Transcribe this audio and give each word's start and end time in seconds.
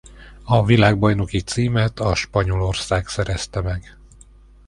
A 0.43 0.65
világbajnoki 0.65 1.41
címet 1.41 1.99
a 1.99 2.15
Spanyolország 2.15 3.07
szerezte 3.07 3.61
meg. 3.61 3.97